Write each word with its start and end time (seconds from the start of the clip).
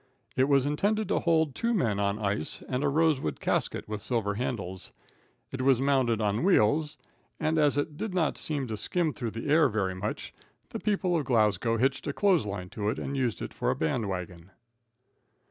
It 0.35 0.45
was 0.45 0.65
intended 0.65 1.07
to 1.09 1.19
hold 1.19 1.53
two 1.53 1.75
men 1.75 1.99
on 1.99 2.17
ice 2.17 2.63
and 2.67 2.83
a 2.83 2.89
rosewood 2.89 3.39
casket 3.39 3.87
with 3.87 4.01
silver 4.01 4.33
handles. 4.33 4.91
It 5.51 5.61
was 5.61 5.79
mounted 5.79 6.19
on 6.19 6.41
wheels, 6.43 6.97
and, 7.39 7.59
as 7.59 7.77
it 7.77 7.97
did 7.97 8.11
not 8.11 8.35
seem 8.35 8.65
to 8.69 8.77
skim 8.77 9.13
through 9.13 9.29
the 9.29 9.47
air 9.47 9.69
very 9.69 9.93
much, 9.93 10.33
the 10.69 10.79
people 10.79 11.15
of 11.15 11.25
Glasgow 11.25 11.77
hitched 11.77 12.07
a 12.07 12.13
clothes 12.13 12.47
line 12.47 12.69
to 12.71 12.89
it 12.89 12.97
and 12.97 13.15
used 13.15 13.43
it 13.43 13.53
for 13.53 13.69
a 13.69 13.75
band 13.75 14.09
wagon. 14.09 14.49